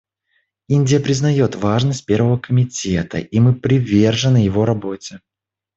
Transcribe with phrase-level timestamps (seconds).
[0.67, 5.19] Индия признает важность Первого комитета, и мы привержены его работе.